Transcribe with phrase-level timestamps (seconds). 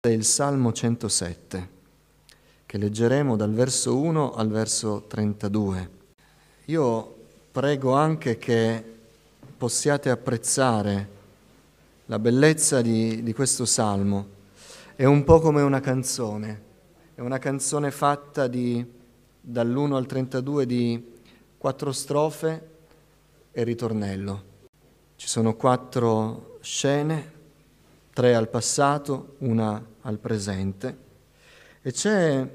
[0.00, 1.68] il Salmo 107,
[2.66, 5.90] che leggeremo dal verso 1 al verso 32.
[6.66, 7.16] Io
[7.50, 8.84] prego anche che
[9.56, 11.08] possiate apprezzare
[12.06, 14.26] la bellezza di, di questo Salmo.
[14.94, 16.62] È un po' come una canzone,
[17.14, 18.84] è una canzone fatta di,
[19.40, 21.12] dall'1 al 32 di
[21.58, 22.68] quattro strofe
[23.52, 24.42] e ritornello.
[25.16, 27.40] Ci sono quattro scene
[28.12, 30.96] tre al passato, una al presente.
[31.80, 32.46] E c'è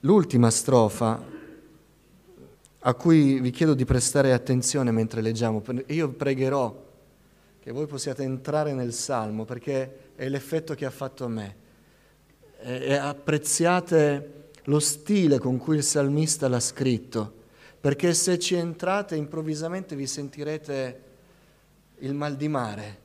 [0.00, 1.34] l'ultima strofa
[2.78, 5.62] a cui vi chiedo di prestare attenzione mentre leggiamo.
[5.86, 6.84] Io pregherò
[7.58, 11.56] che voi possiate entrare nel Salmo perché è l'effetto che ha fatto a me.
[12.60, 17.34] E apprezziate lo stile con cui il salmista l'ha scritto,
[17.80, 21.02] perché se ci entrate improvvisamente vi sentirete
[21.98, 23.04] il mal di mare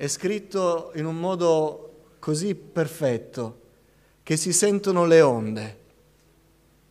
[0.00, 3.60] è scritto in un modo così perfetto
[4.22, 5.78] che si sentono le onde.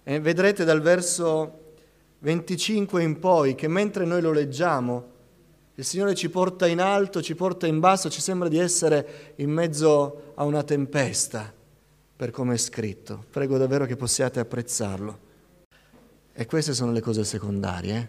[0.04, 1.74] E vedrete dal verso
[2.20, 5.12] 25 in poi che mentre noi lo leggiamo,
[5.74, 9.50] il Signore ci porta in alto, ci porta in basso, ci sembra di essere in
[9.50, 11.52] mezzo a una tempesta,
[12.16, 13.26] per come è scritto.
[13.32, 15.20] Prego davvero che possiate apprezzarlo.
[16.32, 17.98] E queste sono le cose secondarie.
[17.98, 18.08] Eh?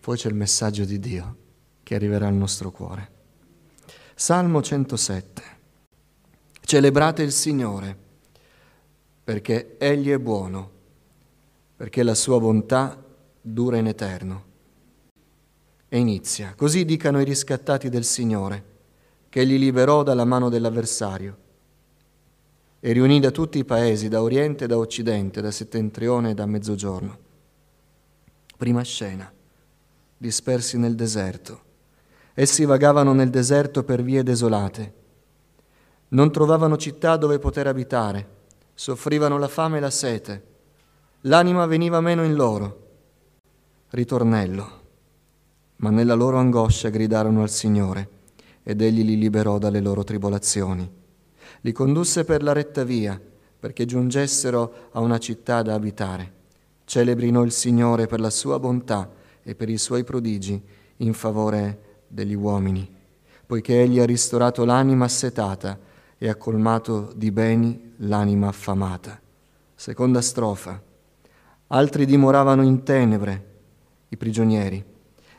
[0.00, 1.36] Poi c'è il messaggio di Dio
[1.84, 3.18] che arriverà al nostro cuore.
[4.20, 5.42] Salmo 107.
[6.60, 7.96] Celebrate il Signore,
[9.24, 10.70] perché Egli è buono,
[11.74, 13.02] perché la sua bontà
[13.40, 14.44] dura in eterno.
[15.88, 18.64] E inizia, così dicano i riscattati del Signore,
[19.30, 21.36] che li liberò dalla mano dell'avversario
[22.78, 26.44] e riunì da tutti i paesi, da oriente e da occidente, da settentrione e da
[26.44, 27.18] mezzogiorno.
[28.58, 29.32] Prima scena,
[30.18, 31.68] dispersi nel deserto
[32.34, 34.94] Essi vagavano nel deserto per vie desolate.
[36.08, 38.28] Non trovavano città dove poter abitare,
[38.74, 40.44] soffrivano la fame e la sete.
[41.22, 42.88] L'anima veniva meno in loro.
[43.90, 44.78] Ritornello.
[45.76, 48.08] Ma nella loro angoscia gridarono al Signore
[48.62, 50.88] ed egli li liberò dalle loro tribolazioni.
[51.62, 53.20] Li condusse per la retta via
[53.58, 56.38] perché giungessero a una città da abitare.
[56.84, 59.10] Celebrino il Signore per la sua bontà
[59.42, 60.62] e per i suoi prodigi
[60.98, 62.88] in favore di degli uomini,
[63.46, 65.78] poiché egli ha ristorato l'anima assetata
[66.18, 69.18] e ha colmato di beni l'anima affamata.
[69.74, 70.82] Seconda strofa.
[71.68, 73.46] Altri dimoravano in tenebre,
[74.08, 74.84] i prigionieri,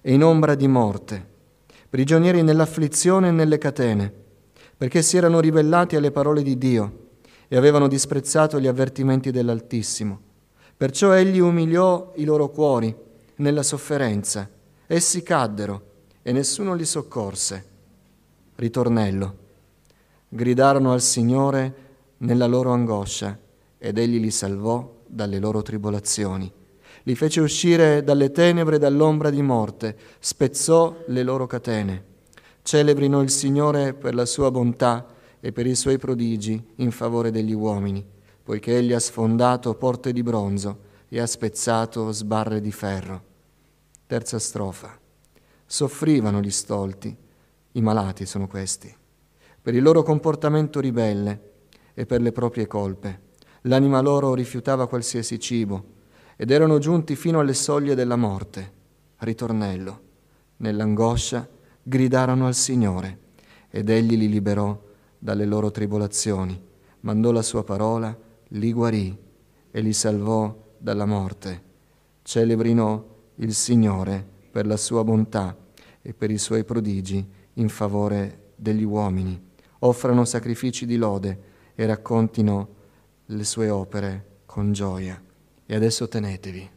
[0.02, 1.28] e in ombra di morte,
[1.90, 4.12] prigionieri nell'afflizione e nelle catene,
[4.78, 7.09] perché si erano ribellati alle parole di Dio
[7.48, 10.20] e avevano disprezzato gli avvertimenti dell'Altissimo.
[10.78, 12.96] Perciò egli umiliò i loro cuori
[13.36, 14.50] nella sofferenza.
[14.88, 15.90] Essi caddero
[16.24, 17.66] e nessuno li soccorse.
[18.56, 19.38] Ritornello.
[20.30, 23.38] Gridarono al Signore nella loro angoscia
[23.78, 26.52] ed egli li salvò dalle loro tribolazioni.
[27.04, 32.06] Li fece uscire dalle tenebre e dall'ombra di morte, spezzò le loro catene.
[32.62, 35.08] Celebrino il Signore per la sua bontà
[35.40, 38.06] e per i suoi prodigi in favore degli uomini,
[38.44, 43.24] poiché egli ha sfondato porte di bronzo e ha spezzato sbarre di ferro.
[44.06, 45.01] Terza strofa
[45.72, 47.16] soffrivano gli stolti,
[47.72, 48.94] i malati sono questi,
[49.62, 51.52] per il loro comportamento ribelle
[51.94, 53.30] e per le proprie colpe.
[53.62, 55.86] L'anima loro rifiutava qualsiasi cibo
[56.36, 58.80] ed erano giunti fino alle soglie della morte.
[59.20, 60.02] Ritornello.
[60.58, 61.48] Nell'angoscia
[61.82, 63.20] gridarono al Signore
[63.70, 64.78] ed egli li liberò
[65.18, 66.62] dalle loro tribolazioni.
[67.00, 68.14] Mandò la sua parola,
[68.50, 69.18] li guarì
[69.72, 71.64] e li salvò dalla morte.
[72.24, 73.06] Celebrino
[73.36, 75.56] il Signore per la sua bontà
[76.02, 79.50] e per i suoi prodigi in favore degli uomini.
[79.80, 82.76] Offrano sacrifici di lode e raccontino
[83.26, 85.20] le sue opere con gioia.
[85.66, 86.70] E adesso tenetevi.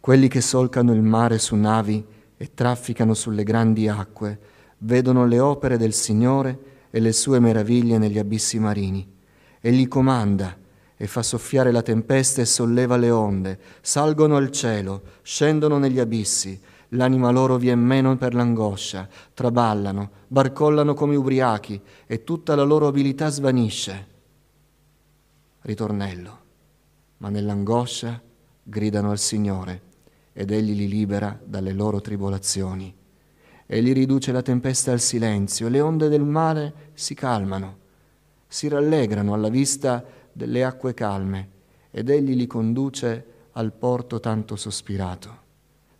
[0.00, 2.04] Quelli che solcano il mare su navi
[2.36, 4.38] e trafficano sulle grandi acque
[4.78, 6.58] vedono le opere del Signore
[6.90, 9.14] e le sue meraviglie negli abissi marini.
[9.60, 10.56] Egli comanda
[10.96, 16.58] e fa soffiare la tempesta e solleva le onde, salgono al cielo, scendono negli abissi,
[16.90, 23.28] l'anima loro vien meno per l'angoscia, traballano, barcollano come ubriachi e tutta la loro abilità
[23.28, 24.06] svanisce.
[25.62, 26.38] Ritornello,
[27.18, 28.20] ma nell'angoscia
[28.62, 29.82] gridano al Signore
[30.32, 32.94] ed Egli li libera dalle loro tribolazioni.
[33.66, 37.78] Egli riduce la tempesta al silenzio, le onde del mare si calmano,
[38.46, 40.04] si rallegrano alla vista
[40.36, 41.48] delle acque calme
[41.90, 45.44] ed Egli li conduce al porto tanto sospirato.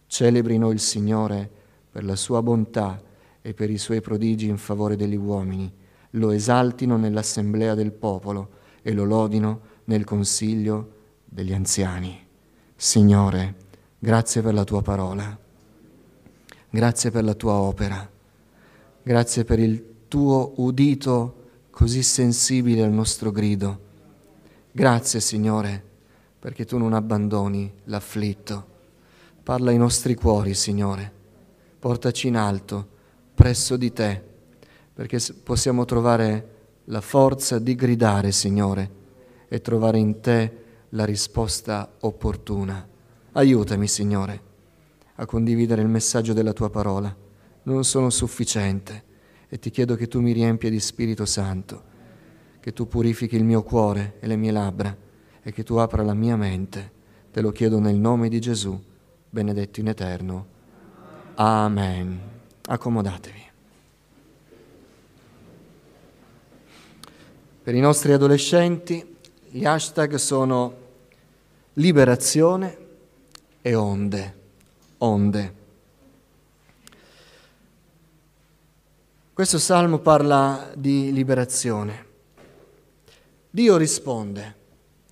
[0.07, 1.51] Celebrino il Signore
[1.91, 3.01] per la sua bontà
[3.41, 5.73] e per i suoi prodigi in favore degli uomini.
[6.17, 8.49] lo esaltino nell'assemblea del popolo
[8.81, 10.93] e lo lodino nel consiglio
[11.25, 12.27] degli anziani.
[12.75, 13.55] Signore,
[13.99, 15.39] grazie per la tua parola,
[16.71, 18.09] grazie per la tua opera,
[19.03, 23.86] grazie per il tuo udito così sensibile al nostro grido.
[24.77, 25.83] Grazie, Signore,
[26.39, 28.67] perché tu non abbandoni l'afflitto.
[29.43, 31.11] Parla ai nostri cuori, Signore.
[31.79, 32.87] Portaci in alto,
[33.35, 34.23] presso di te,
[34.93, 36.49] perché possiamo trovare
[36.85, 38.91] la forza di gridare, Signore,
[39.49, 42.87] e trovare in te la risposta opportuna.
[43.33, 44.41] Aiutami, Signore,
[45.15, 47.17] a condividere il messaggio della tua parola.
[47.63, 49.05] Non sono sufficiente
[49.49, 51.95] e ti chiedo che tu mi riempia di Spirito Santo,
[52.67, 54.97] che tu purifichi il mio cuore e le mie labbra
[55.41, 56.91] e che tu apra la mia mente.
[57.31, 58.77] Te lo chiedo nel nome di Gesù,
[59.31, 60.47] benedetto in eterno.
[61.37, 62.21] Amen.
[62.63, 63.45] Accomodatevi.
[67.63, 69.17] Per i nostri adolescenti
[69.49, 70.77] gli hashtag sono
[71.75, 72.79] liberazione
[73.63, 74.35] e onde.
[74.99, 75.55] Onde.
[79.33, 82.06] Questo salmo parla di liberazione.
[83.57, 84.55] Dio risponde,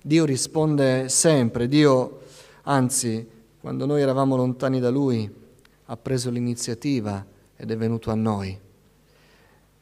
[0.03, 2.19] Dio risponde sempre, Dio,
[2.65, 3.27] anzi,
[3.59, 5.27] quando noi eravamo lontani da Lui,
[5.85, 7.25] ha preso l'iniziativa
[7.55, 8.55] ed è venuto a noi.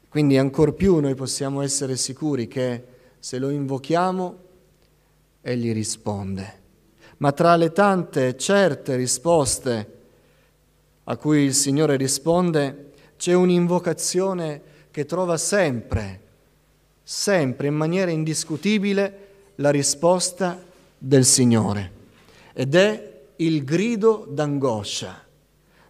[0.07, 2.85] Quindi ancor più noi possiamo essere sicuri che
[3.19, 4.37] se lo invochiamo,
[5.41, 6.61] Egli risponde.
[7.17, 9.91] Ma tra le tante certe risposte
[11.03, 16.21] a cui il Signore risponde, c'è un'invocazione che trova sempre,
[17.03, 20.61] sempre in maniera indiscutibile la risposta
[20.97, 21.91] del Signore
[22.53, 25.21] ed è il grido d'angoscia.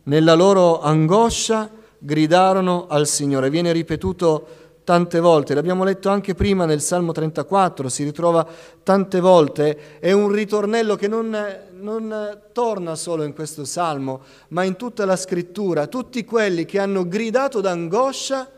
[0.03, 3.49] Nella loro angoscia gridarono al Signore.
[3.49, 8.45] Viene ripetuto tante volte, l'abbiamo letto anche prima nel Salmo 34, si ritrova
[8.83, 11.37] tante volte, è un ritornello che non,
[11.79, 15.87] non torna solo in questo Salmo, ma in tutta la scrittura.
[15.87, 18.49] Tutti quelli che hanno gridato d'angoscia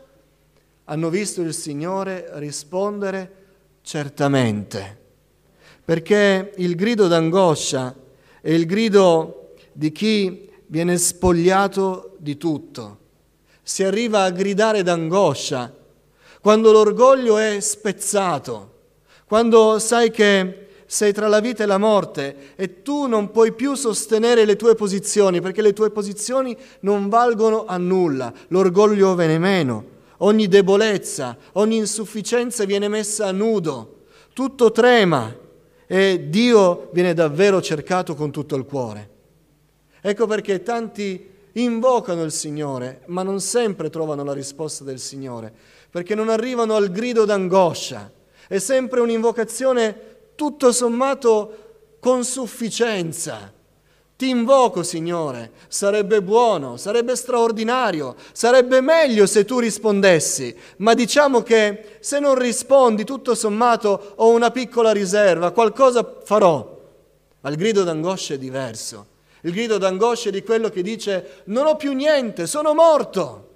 [0.86, 3.44] hanno visto il Signore rispondere
[3.82, 4.98] certamente,
[5.84, 7.94] perché il grido d'angoscia
[8.40, 12.98] è il grido di chi viene spogliato di tutto.
[13.62, 15.74] Si arriva a gridare d'angoscia
[16.40, 18.74] quando l'orgoglio è spezzato,
[19.26, 23.74] quando sai che sei tra la vita e la morte e tu non puoi più
[23.74, 29.94] sostenere le tue posizioni perché le tue posizioni non valgono a nulla, l'orgoglio viene meno,
[30.18, 35.34] ogni debolezza, ogni insufficienza viene messa a nudo, tutto trema
[35.86, 39.10] e Dio viene davvero cercato con tutto il cuore.
[40.00, 45.52] Ecco perché tanti invocano il Signore, ma non sempre trovano la risposta del Signore
[45.96, 48.12] perché non arrivano al grido d'angoscia.
[48.46, 53.52] È sempre un'invocazione tutto sommato con sufficienza.
[54.16, 61.98] Ti invoco, Signore, sarebbe buono, sarebbe straordinario, sarebbe meglio se tu rispondessi, ma diciamo che
[62.00, 66.80] se non rispondi, tutto sommato ho una piccola riserva, qualcosa farò.
[67.40, 69.06] Ma il grido d'angoscia è diverso.
[69.42, 73.50] Il grido d'angoscia è di quello che dice non ho più niente, sono morto.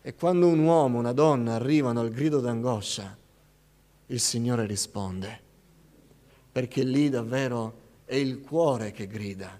[0.00, 3.14] E quando un uomo, una donna arrivano al grido d'angoscia,
[4.06, 5.40] il Signore risponde,
[6.50, 9.58] perché lì davvero è il cuore che grida,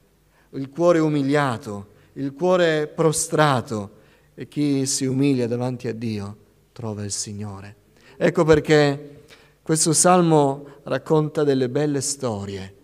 [0.50, 4.02] il cuore umiliato, il cuore prostrato
[4.34, 6.36] e chi si umilia davanti a Dio
[6.72, 7.76] trova il Signore.
[8.16, 9.22] Ecco perché
[9.62, 12.74] questo salmo racconta delle belle storie.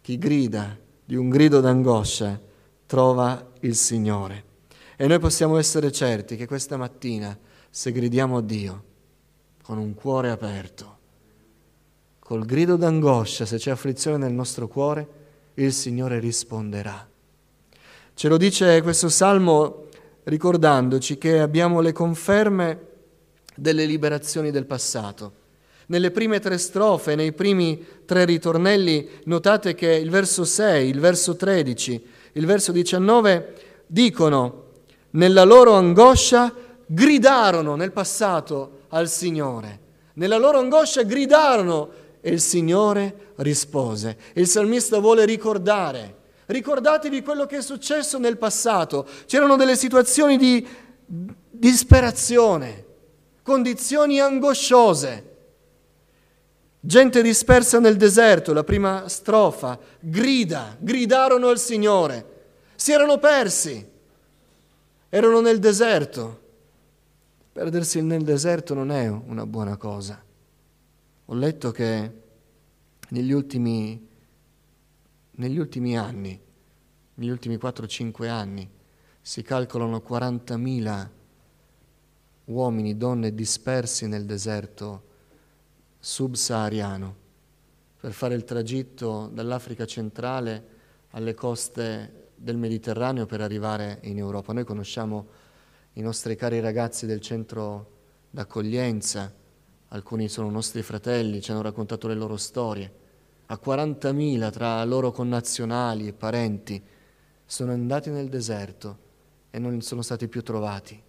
[0.00, 2.40] Chi grida di un grido d'angoscia
[2.86, 4.44] trova il Signore.
[4.96, 7.36] E noi possiamo essere certi che questa mattina,
[7.70, 8.84] se gridiamo a Dio
[9.62, 10.98] con un cuore aperto,
[12.32, 15.06] col grido d'angoscia, se c'è afflizione nel nostro cuore,
[15.52, 17.06] il Signore risponderà.
[18.14, 19.88] Ce lo dice questo salmo
[20.22, 22.86] ricordandoci che abbiamo le conferme
[23.54, 25.32] delle liberazioni del passato.
[25.88, 31.36] Nelle prime tre strofe, nei primi tre ritornelli, notate che il verso 6, il verso
[31.36, 33.54] 13, il verso 19
[33.86, 34.68] dicono
[35.10, 36.50] nella loro angoscia
[36.86, 39.80] gridarono nel passato al Signore.
[40.14, 44.16] Nella loro angoscia gridarono e il Signore rispose.
[44.32, 46.20] Il salmista vuole ricordare.
[46.46, 49.06] Ricordatevi quello che è successo nel passato.
[49.26, 50.66] C'erano delle situazioni di
[51.04, 52.84] disperazione,
[53.42, 55.30] condizioni angosciose.
[56.80, 62.30] Gente dispersa nel deserto, la prima strofa, grida, gridarono al Signore.
[62.76, 63.90] Si erano persi
[65.14, 66.40] erano nel deserto,
[67.52, 70.24] Perdersi nel deserto non è una buona cosa.
[71.32, 72.12] Ho letto che
[73.08, 74.06] negli ultimi,
[75.30, 76.38] negli ultimi anni,
[77.14, 78.70] negli ultimi 4-5 anni,
[79.18, 81.08] si calcolano 40.000
[82.44, 85.04] uomini, donne dispersi nel deserto
[86.00, 87.16] subsahariano
[87.98, 90.66] per fare il tragitto dall'Africa centrale
[91.12, 94.52] alle coste del Mediterraneo per arrivare in Europa.
[94.52, 95.28] Noi conosciamo
[95.94, 99.40] i nostri cari ragazzi del centro d'accoglienza,
[99.92, 103.00] alcuni sono nostri fratelli, ci hanno raccontato le loro storie.
[103.46, 106.82] A 40.000 tra loro connazionali e parenti
[107.44, 108.98] sono andati nel deserto
[109.50, 111.00] e non sono stati più trovati.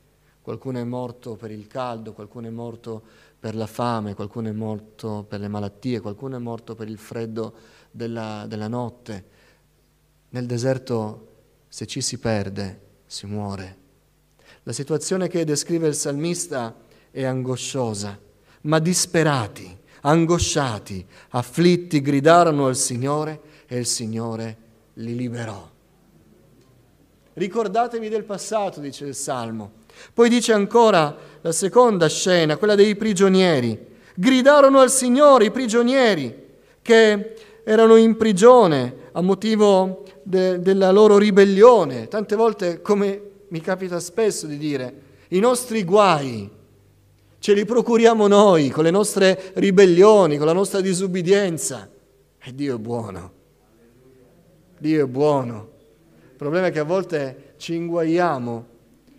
[0.42, 3.02] Qualcuno è morto per il caldo, qualcuno è morto
[3.40, 7.54] per la fame, qualcuno è morto per le malattie, qualcuno è morto per il freddo
[7.90, 9.26] della, della notte.
[10.30, 11.28] Nel deserto,
[11.70, 13.78] se ci si perde, si muore.
[14.64, 16.76] La situazione che descrive il salmista
[17.10, 18.20] è angosciosa,
[18.64, 24.58] ma disperati, angosciati, afflitti, gridarono al Signore e il Signore
[24.96, 25.70] li liberò.
[27.34, 29.82] Ricordatevi del passato, dice il Salmo.
[30.14, 33.92] Poi dice ancora la seconda scena, quella dei prigionieri.
[34.16, 36.42] Gridarono al Signore i prigionieri
[36.82, 42.08] che erano in prigione a motivo de- della loro ribellione.
[42.08, 46.50] Tante volte, come mi capita spesso di dire, i nostri guai
[47.44, 51.90] ce li procuriamo noi con le nostre ribellioni, con la nostra disubbidienza.
[52.42, 53.32] E Dio è buono.
[54.78, 55.70] Dio è buono.
[56.32, 58.68] Il problema è che a volte ci inguaiamo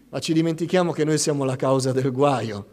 [0.09, 2.67] ma ci dimentichiamo che noi siamo la causa del guaio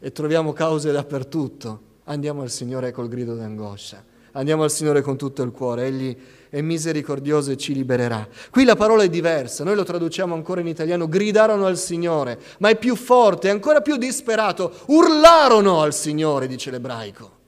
[0.00, 1.80] e troviamo cause dappertutto.
[2.04, 6.14] Andiamo al Signore col grido d'angoscia, andiamo al Signore con tutto il cuore, Egli
[6.54, 8.28] è misericordioso e ci libererà.
[8.48, 12.68] Qui la parola è diversa, noi lo traduciamo ancora in italiano, gridarono al Signore, ma
[12.68, 17.38] è più forte, è ancora più disperato, urlarono al Signore, dice l'ebraico.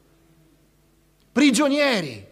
[1.31, 2.27] Prigionieri,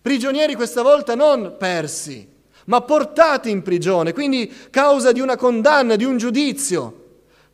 [0.00, 2.28] prigionieri questa volta non persi,
[2.66, 6.98] ma portati in prigione, quindi causa di una condanna, di un giudizio.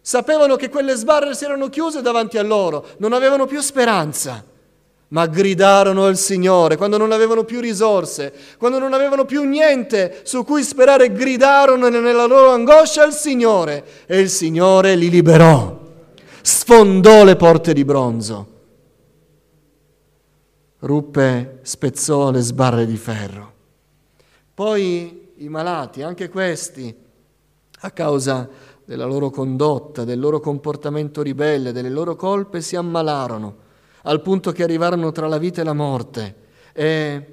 [0.03, 4.45] Sapevano che quelle sbarre si erano chiuse davanti a loro, non avevano più speranza,
[5.09, 10.45] ma gridarono al Signore quando non avevano più risorse, quando non avevano più niente su
[10.45, 15.79] cui sperare, gridarono nella loro angoscia al Signore e il Signore li liberò,
[16.43, 18.47] sfondò le porte di bronzo,
[20.81, 23.53] ruppe, spezzò le sbarre di ferro.
[24.53, 26.95] Poi i malati, anche questi,
[27.81, 28.49] a causa
[28.85, 33.67] della loro condotta, del loro comportamento ribelle, delle loro colpe, si ammalarono,
[34.03, 36.35] al punto che arrivarono tra la vita e la morte
[36.73, 37.27] e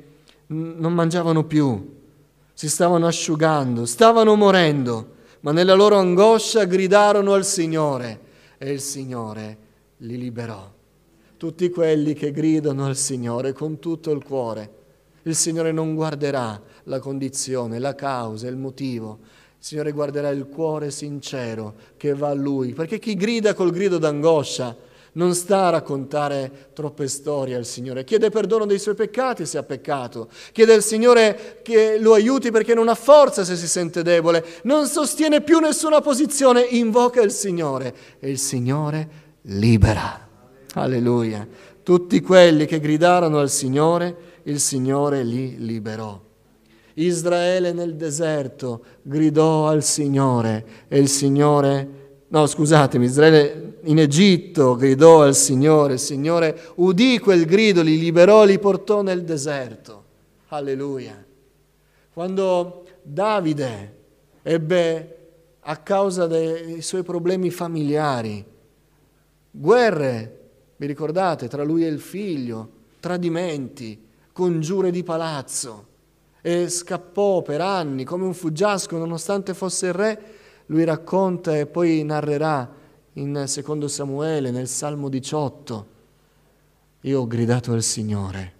[0.47, 1.93] non mangiavano più,
[2.53, 8.19] si stavano asciugando, stavano morendo, ma nella loro angoscia gridarono al Signore
[8.57, 9.57] e il Signore
[9.97, 10.71] li liberò.
[11.37, 14.69] Tutti quelli che gridano al Signore con tutto il cuore,
[15.23, 19.19] il Signore non guarderà la condizione, la causa, il motivo.
[19.21, 23.97] Il Signore guarderà il cuore sincero che va a Lui, perché chi grida col grido
[23.97, 24.75] d'angoscia
[25.15, 29.63] non sta a raccontare troppe storie al Signore, chiede perdono dei suoi peccati se ha
[29.63, 34.45] peccato, chiede al Signore che lo aiuti perché non ha forza se si sente debole,
[34.63, 39.09] non sostiene più nessuna posizione, invoca il Signore e il Signore
[39.43, 40.27] libera.
[40.73, 41.47] Alleluia.
[41.81, 46.19] Tutti quelli che gridarono al Signore, il Signore li liberò.
[46.95, 51.87] Israele nel deserto gridò al Signore e il Signore,
[52.27, 58.43] no scusatemi, Israele in Egitto gridò al Signore, il Signore udì quel grido, li liberò,
[58.43, 60.03] li portò nel deserto.
[60.47, 61.23] Alleluia.
[62.13, 63.95] Quando Davide
[64.41, 65.17] ebbe
[65.59, 68.43] a causa dei suoi problemi familiari,
[69.51, 70.39] guerre,
[70.77, 75.87] vi ricordate, tra lui e il figlio, tradimenti, congiure di palazzo,
[76.41, 80.21] e scappò per anni come un fuggiasco nonostante fosse il re,
[80.67, 82.74] lui racconta e poi narrerà
[83.17, 85.87] in secondo Samuele nel Salmo 18,
[87.01, 88.53] io ho gridato al Signore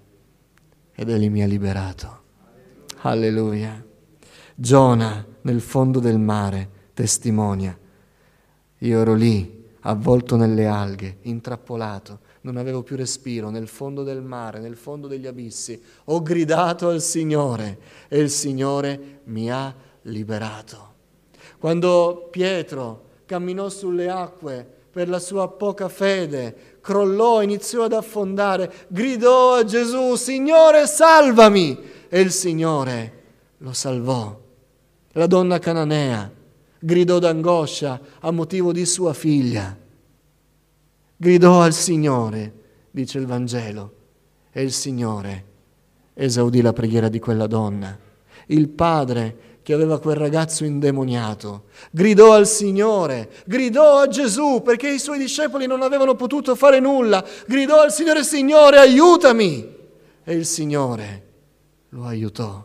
[0.94, 2.24] ed Egli mi ha liberato.
[3.02, 3.84] Alleluia.
[4.56, 7.78] Giona nel fondo del mare testimonia,
[8.78, 14.60] io ero lì avvolto nelle alghe, intrappolato, non avevo più respiro nel fondo del mare,
[14.60, 15.82] nel fondo degli abissi.
[16.06, 20.94] Ho gridato al Signore e il Signore mi ha liberato.
[21.58, 29.55] Quando Pietro camminò sulle acque per la sua poca fede, crollò, iniziò ad affondare, gridò
[29.55, 31.77] a Gesù, Signore salvami!
[32.08, 33.24] E il Signore
[33.58, 34.39] lo salvò.
[35.12, 36.32] La donna cananea
[36.79, 39.75] gridò d'angoscia a motivo di sua figlia.
[41.17, 42.53] Gridò al Signore,
[42.91, 43.94] dice il Vangelo,
[44.51, 45.46] e il Signore
[46.13, 47.98] esaudì la preghiera di quella donna.
[48.48, 55.00] Il padre che aveva quel ragazzo indemoniato, gridò al Signore, gridò a Gesù perché i
[55.00, 59.68] suoi discepoli non avevano potuto fare nulla, gridò al Signore, Signore, aiutami!
[60.24, 61.24] E il Signore
[61.90, 62.64] lo aiutò.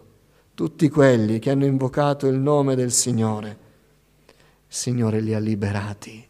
[0.53, 3.49] Tutti quelli che hanno invocato il nome del Signore,
[4.29, 4.35] il
[4.69, 6.23] Signore li ha liberati.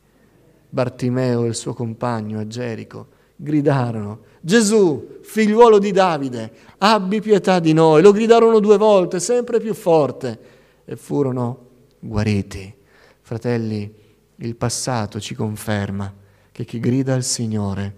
[0.68, 7.72] Bartimeo e il suo compagno a Gerico gridarono, Gesù, figliuolo di Davide, abbi pietà di
[7.72, 8.02] noi.
[8.02, 10.58] Lo gridarono due volte, sempre più forte
[10.90, 11.68] e furono
[12.00, 12.74] guariti.
[13.20, 13.94] Fratelli,
[14.34, 16.12] il passato ci conferma
[16.50, 17.94] che chi grida al Signore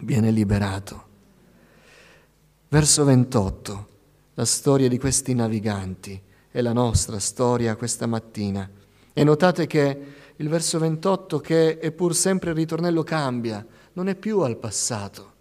[0.00, 1.06] viene liberato.
[2.70, 3.88] Verso 28,
[4.34, 6.20] la storia di questi naviganti
[6.50, 8.68] è la nostra storia questa mattina.
[9.12, 14.16] E notate che il verso 28, che è pur sempre il ritornello, cambia, non è
[14.16, 15.32] più al passato.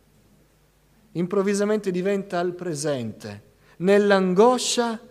[1.14, 3.46] Improvvisamente diventa al presente.
[3.78, 5.02] Nell'angoscia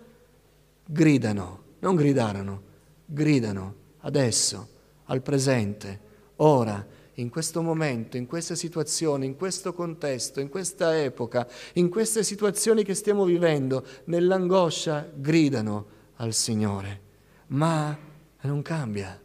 [0.87, 2.62] gridano, non gridarono,
[3.05, 4.69] gridano adesso,
[5.05, 6.00] al presente,
[6.37, 6.85] ora,
[7.19, 12.85] in questo momento, in questa situazione, in questo contesto, in questa epoca, in queste situazioni
[12.85, 17.00] che stiamo vivendo, nell'angoscia gridano al Signore.
[17.49, 17.97] Ma
[18.43, 19.21] non cambia,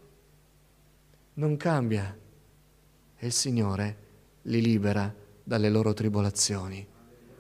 [1.34, 2.18] non cambia.
[3.18, 3.98] E il Signore
[4.44, 5.14] li libera
[5.44, 6.88] dalle loro tribolazioni.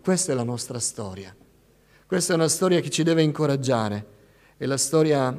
[0.01, 1.35] Questa è la nostra storia.
[2.05, 4.05] Questa è una storia che ci deve incoraggiare,
[4.61, 5.35] è la storia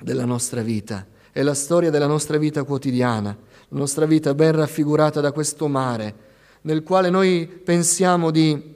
[0.00, 3.28] della nostra vita, è la storia della nostra vita quotidiana,
[3.68, 6.14] la nostra vita ben raffigurata da questo mare,
[6.62, 8.74] nel quale noi pensiamo di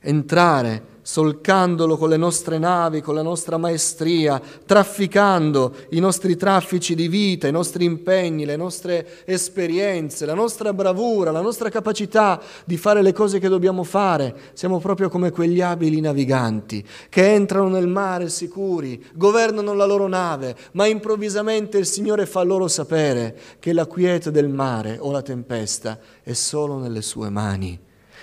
[0.00, 7.08] entrare solcandolo con le nostre navi, con la nostra maestria, trafficando i nostri traffici di
[7.08, 13.02] vita, i nostri impegni, le nostre esperienze, la nostra bravura, la nostra capacità di fare
[13.02, 14.34] le cose che dobbiamo fare.
[14.52, 20.56] Siamo proprio come quegli abili naviganti che entrano nel mare sicuri, governano la loro nave,
[20.72, 25.98] ma improvvisamente il Signore fa loro sapere che la quiete del mare o la tempesta
[26.22, 27.78] è solo nelle sue mani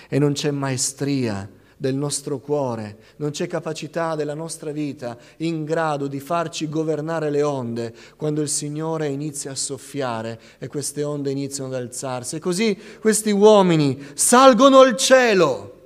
[0.08, 1.48] e non c'è maestria
[1.80, 7.42] del nostro cuore, non c'è capacità della nostra vita in grado di farci governare le
[7.42, 12.36] onde quando il Signore inizia a soffiare e queste onde iniziano ad alzarsi.
[12.36, 15.78] E così questi uomini salgono al cielo.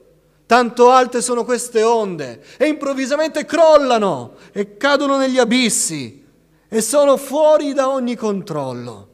[0.47, 6.25] Tanto alte sono queste onde e improvvisamente crollano e cadono negli abissi
[6.69, 9.09] e sono fuori da ogni controllo.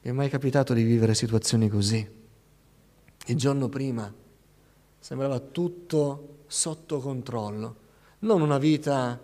[0.00, 2.17] Mi è mai capitato di vivere situazioni così?
[3.28, 4.10] Il giorno prima
[4.98, 7.76] sembrava tutto sotto controllo,
[8.20, 9.20] non una vita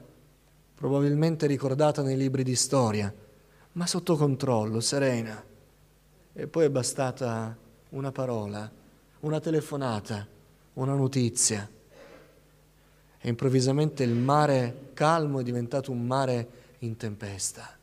[0.74, 3.12] probabilmente ricordata nei libri di storia,
[3.72, 5.42] ma sotto controllo, serena.
[6.34, 7.56] E poi è bastata
[7.90, 8.70] una parola,
[9.20, 10.26] una telefonata,
[10.74, 11.66] una notizia.
[13.18, 16.48] E improvvisamente il mare calmo è diventato un mare
[16.80, 17.74] in tempesta,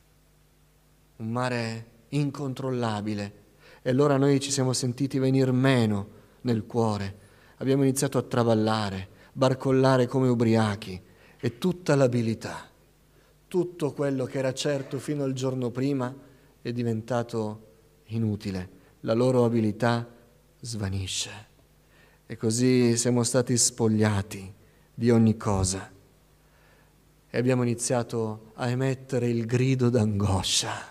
[1.15, 3.40] un mare incontrollabile
[3.83, 7.17] e allora noi ci siamo sentiti venir meno nel cuore,
[7.57, 11.01] abbiamo iniziato a travallare, barcollare come ubriachi.
[11.43, 12.69] E tutta l'abilità,
[13.47, 16.15] tutto quello che era certo fino al giorno prima
[16.61, 17.69] è diventato
[18.05, 18.69] inutile,
[19.01, 20.07] la loro abilità
[20.59, 21.31] svanisce.
[22.27, 24.53] E così siamo stati spogliati
[24.93, 25.91] di ogni cosa.
[27.27, 30.90] E abbiamo iniziato a emettere il grido d'angoscia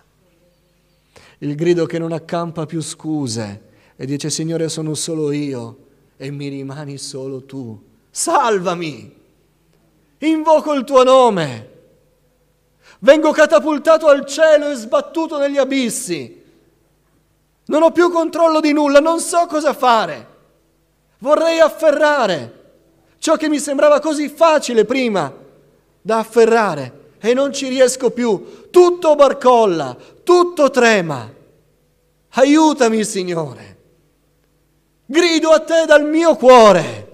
[1.43, 5.77] il grido che non accampa più scuse e dice Signore sono solo io
[6.17, 7.79] e mi rimani solo tu.
[8.11, 9.19] Salvami!
[10.19, 11.69] Invoco il tuo nome.
[13.01, 16.43] Vengo catapultato al cielo e sbattuto negli abissi.
[17.67, 20.27] Non ho più controllo di nulla, non so cosa fare.
[21.19, 22.59] Vorrei afferrare
[23.19, 25.33] ciò che mi sembrava così facile prima
[26.03, 28.69] da afferrare e non ci riesco più.
[28.71, 29.97] Tutto barcolla,
[30.31, 31.29] tutto trema.
[32.29, 33.79] Aiutami, Signore.
[35.05, 37.09] Grido a te dal mio cuore.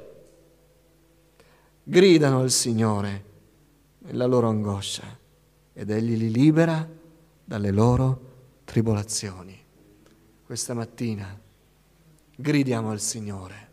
[1.82, 3.24] Gridano al Signore
[4.00, 5.18] nella loro angoscia
[5.72, 6.86] ed Egli li libera
[7.42, 8.20] dalle loro
[8.64, 9.64] tribolazioni.
[10.44, 11.40] Questa mattina
[12.36, 13.68] gridiamo al Signore.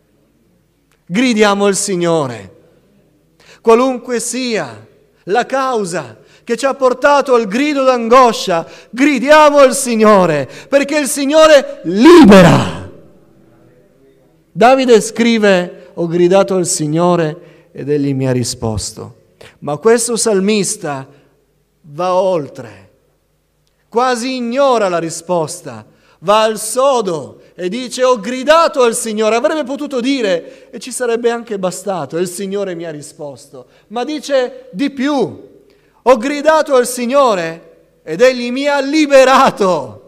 [1.06, 2.62] Gridiamo al Signore.
[3.60, 4.88] Qualunque sia
[5.24, 11.82] la causa che ci ha portato al grido d'angoscia, gridiamo al Signore, perché il Signore
[11.84, 12.90] libera.
[14.52, 19.22] Davide scrive, ho gridato al Signore ed egli mi ha risposto.
[19.60, 21.08] Ma questo salmista
[21.82, 22.92] va oltre,
[23.90, 25.86] quasi ignora la risposta,
[26.20, 31.30] va al sodo e dice ho gridato al Signore, avrebbe potuto dire e ci sarebbe
[31.30, 35.52] anche bastato, il Signore mi ha risposto, ma dice di più,
[36.04, 40.00] ho gridato al Signore ed Egli mi ha liberato.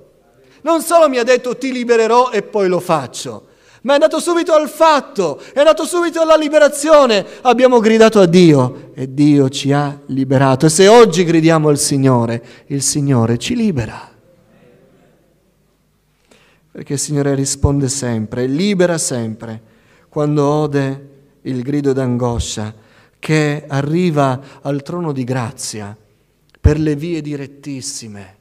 [0.62, 3.48] Non solo mi ha detto ti libererò e poi lo faccio,
[3.82, 7.26] ma è andato subito al fatto, è andato subito alla liberazione.
[7.42, 10.66] Abbiamo gridato a Dio e Dio ci ha liberato.
[10.66, 14.12] E se oggi gridiamo al Signore, il Signore ci libera.
[16.72, 19.62] Perché il Signore risponde sempre, libera sempre,
[20.10, 21.10] quando ode
[21.44, 22.84] il grido d'angoscia
[23.26, 25.98] che arriva al trono di grazia
[26.62, 28.38] per le vie direttissime.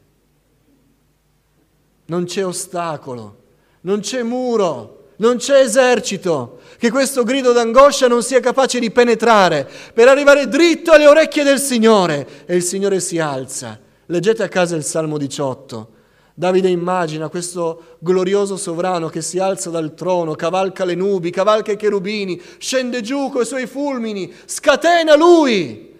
[2.04, 3.44] Non c'è ostacolo,
[3.80, 9.66] non c'è muro, non c'è esercito che questo grido d'angoscia non sia capace di penetrare
[9.94, 13.80] per arrivare dritto alle orecchie del Signore e il Signore si alza.
[14.04, 15.93] Leggete a casa il Salmo 18.
[16.36, 21.76] Davide immagina questo glorioso sovrano che si alza dal trono, cavalca le nubi, cavalca i
[21.76, 25.94] cherubini, scende giù coi suoi fulmini, scatena lui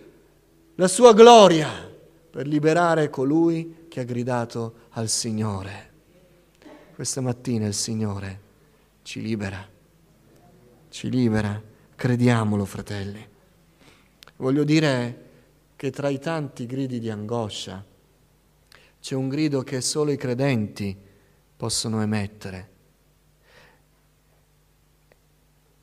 [0.74, 1.70] la sua gloria
[2.30, 5.92] per liberare colui che ha gridato al Signore.
[6.96, 8.40] Questa mattina il Signore
[9.02, 9.64] ci libera,
[10.88, 11.62] ci libera,
[11.94, 13.24] crediamolo fratelli.
[14.38, 15.22] Voglio dire
[15.76, 17.92] che tra i tanti gridi di angoscia
[19.04, 20.96] c'è un grido che solo i credenti
[21.58, 22.70] possono emettere.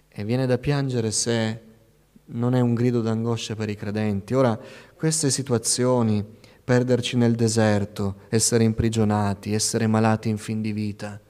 [0.10, 1.62] E viene da piangere se
[2.26, 4.34] non è un grido d'angoscia per i credenti.
[4.34, 4.60] Ora,
[4.96, 6.26] queste situazioni,
[6.64, 11.22] perderci nel deserto, essere imprigionati, essere malati in fin di vita,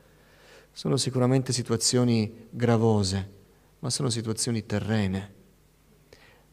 [0.71, 3.29] sono sicuramente situazioni gravose,
[3.79, 5.33] ma sono situazioni terrene.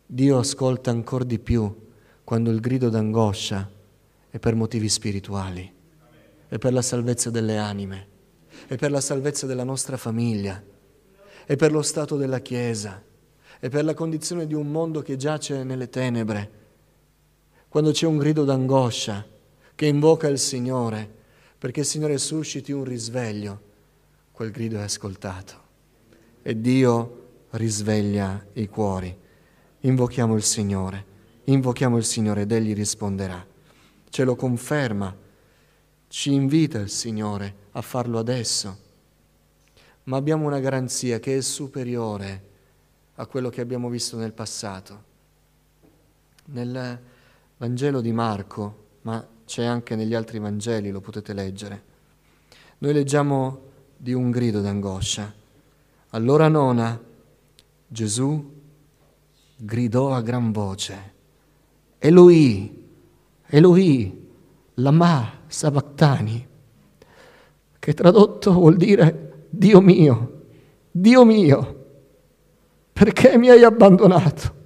[0.05, 1.73] Dio ascolta ancora di più
[2.25, 3.77] quando il grido d'angoscia
[4.31, 5.73] è per motivi spirituali,
[6.49, 8.07] è per la salvezza delle anime,
[8.67, 10.63] è per la salvezza della nostra famiglia,
[11.45, 13.03] è per lo stato della Chiesa,
[13.59, 16.51] è per la condizione di un mondo che giace nelle tenebre.
[17.69, 19.27] Quando c'è un grido d'angoscia
[19.75, 21.17] che invoca il Signore,
[21.59, 23.61] perché il Signore susciti un risveglio,
[24.33, 25.67] quel grido è ascoltato
[26.43, 29.15] e Dio risveglia i cuori.
[29.81, 31.05] Invochiamo il Signore,
[31.45, 33.48] invochiamo il Signore ed Egli risponderà.
[34.11, 35.15] Ce lo conferma,
[36.09, 38.79] ci invita il Signore a farlo adesso,
[40.05, 42.47] ma abbiamo una garanzia che è superiore
[43.17, 45.05] a quello che abbiamo visto nel passato.
[46.47, 47.01] Nel
[47.59, 51.83] Vangelo di Marco, ma c'è anche negli altri Vangeli, lo potete leggere,
[52.79, 53.61] noi leggiamo
[53.97, 55.35] di un grido d'angoscia.
[56.11, 56.99] All'ora nona
[57.87, 58.57] Gesù
[59.57, 61.13] gridò a gran voce,
[61.99, 62.88] Eloi,
[63.51, 64.29] Eloi,
[64.75, 66.47] lama sabachthani,
[67.79, 70.43] che tradotto vuol dire Dio mio,
[70.91, 71.87] Dio mio,
[72.93, 74.58] perché mi hai abbandonato?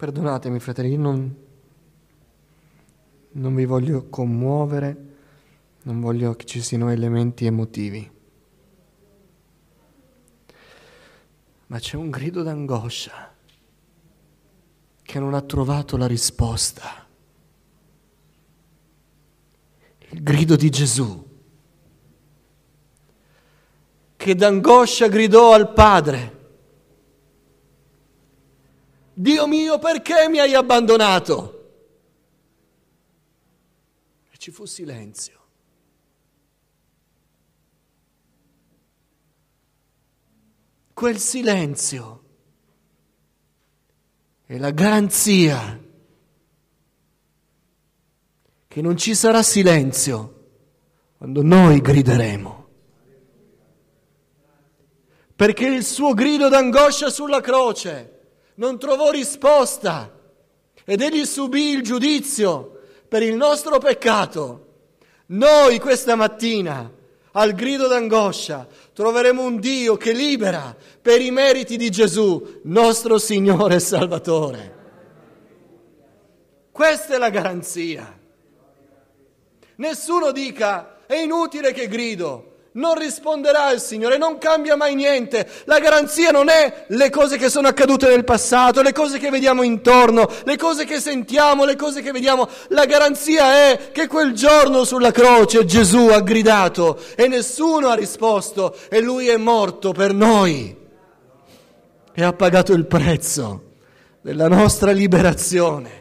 [0.00, 1.36] Perdonatemi fratelli, non,
[3.32, 4.96] non vi voglio commuovere,
[5.82, 8.10] non voglio che ci siano elementi emotivi.
[11.66, 13.30] Ma c'è un grido d'angoscia
[15.02, 17.06] che non ha trovato la risposta.
[20.08, 21.28] Il grido di Gesù,
[24.16, 26.38] che d'angoscia gridò al Padre
[29.20, 31.72] Dio mio, perché mi hai abbandonato?
[34.30, 35.38] E ci fu silenzio.
[40.94, 42.24] Quel silenzio
[44.46, 45.78] è la garanzia
[48.68, 50.48] che non ci sarà silenzio
[51.18, 52.68] quando noi grideremo.
[55.36, 58.14] Perché il suo grido d'angoscia sulla croce
[58.54, 60.12] non trovò risposta
[60.84, 64.66] ed egli subì il giudizio per il nostro peccato.
[65.26, 66.90] Noi questa mattina,
[67.32, 73.76] al grido d'angoscia, troveremo un Dio che libera per i meriti di Gesù, nostro Signore
[73.76, 74.78] e Salvatore.
[76.72, 78.18] Questa è la garanzia.
[79.76, 85.48] Nessuno dica è inutile che grido, non risponderà il Signore, non cambia mai niente.
[85.64, 89.62] La garanzia non è le cose che sono accadute nel passato, le cose che vediamo
[89.62, 92.48] intorno, le cose che sentiamo, le cose che vediamo.
[92.68, 98.76] La garanzia è che quel giorno sulla croce Gesù ha gridato e nessuno ha risposto
[98.88, 100.76] e lui è morto per noi
[102.12, 103.68] e ha pagato il prezzo
[104.20, 105.98] della nostra liberazione.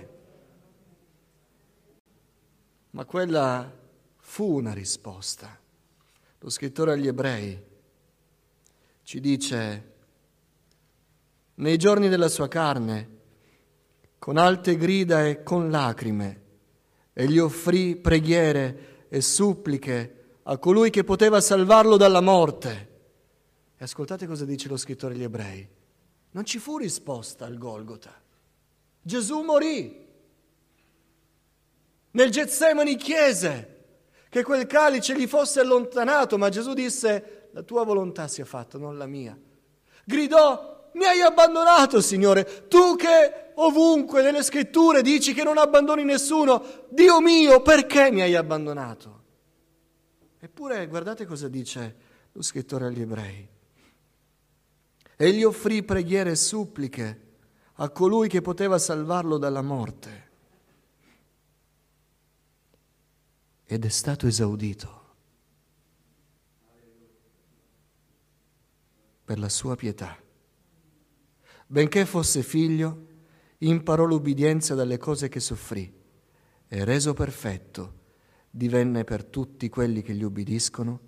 [2.92, 3.72] Ma quella
[4.20, 5.59] fu una risposta.
[6.40, 7.68] Lo scrittore agli ebrei
[9.04, 9.92] ci dice,
[11.56, 13.18] nei giorni della sua carne,
[14.20, 16.42] con alte grida e con lacrime,
[17.14, 22.90] egli offrì preghiere e suppliche a colui che poteva salvarlo dalla morte.
[23.76, 25.68] E ascoltate cosa dice lo scrittore agli ebrei.
[26.32, 28.14] Non ci fu risposta al Golgota.
[29.02, 30.08] Gesù morì.
[32.12, 33.79] Nel Getsemani chiese
[34.30, 38.98] che quel calice gli fosse allontanato, ma Gesù disse, la tua volontà sia fatta, non
[38.98, 39.38] la mia.
[40.06, 46.64] Gridò, mi hai abbandonato, Signore, tu che ovunque nelle scritture dici che non abbandoni nessuno,
[46.90, 49.18] Dio mio, perché mi hai abbandonato?
[50.40, 51.96] Eppure guardate cosa dice
[52.32, 53.48] lo scrittore agli ebrei.
[55.18, 57.28] Egli offrì preghiere e suppliche
[57.74, 60.29] a colui che poteva salvarlo dalla morte.
[63.72, 64.98] Ed è stato esaudito
[69.24, 70.18] per la sua pietà.
[71.68, 73.06] Benché fosse figlio,
[73.60, 75.94] imparò l'ubbidienza dalle cose che soffrì
[76.68, 77.98] e reso perfetto
[78.50, 81.00] divenne per tutti quelli che gli ubbidiscono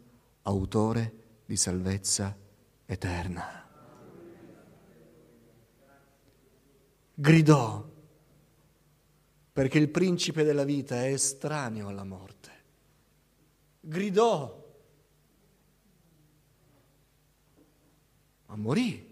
[0.43, 1.13] autore
[1.47, 2.37] di salvezza
[2.85, 3.67] eterna.
[7.15, 7.89] Gridò
[9.51, 12.50] perché il principe della vita è estraneo alla morte
[13.81, 14.73] gridò,
[18.45, 19.09] ma morì.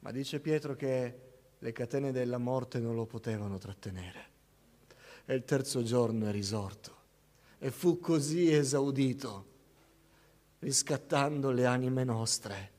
[0.00, 1.20] Ma dice Pietro che
[1.58, 4.26] le catene della morte non lo potevano trattenere.
[5.26, 6.96] E il terzo giorno è risorto
[7.58, 9.46] e fu così esaudito,
[10.60, 12.70] riscattando le anime nostre,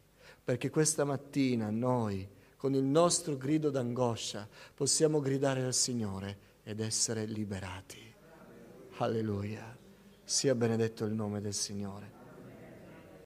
[0.43, 7.25] perché questa mattina noi, con il nostro grido d'angoscia, possiamo gridare al Signore ed essere
[7.25, 8.08] liberati.
[9.01, 9.77] Alleluia.
[10.25, 12.18] Sia benedetto il nome del Signore.